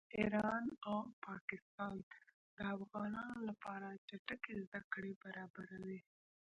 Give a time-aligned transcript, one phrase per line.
[0.19, 1.95] ایران او پاکستان
[2.55, 5.99] د افغانانو لپاره چټکې زده کړې برابروي